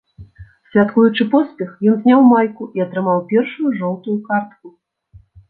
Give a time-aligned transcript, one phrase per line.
[0.69, 4.67] Святкуючы поспех, ён зняў майку і атрымаў першую жоўтую картку.